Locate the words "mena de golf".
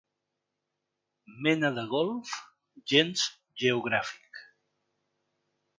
1.47-2.33